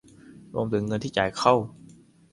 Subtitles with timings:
[0.53, 1.53] รวมถึงเงินที่จ่ายเข้า